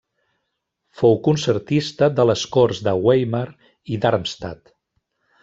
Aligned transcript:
Fou 1.01 1.19
concertista 1.27 2.09
de 2.21 2.25
les 2.31 2.47
corts 2.57 2.81
de 2.89 2.95
Weimar 3.05 3.45
i 3.97 4.01
Darmstadt. 4.07 4.75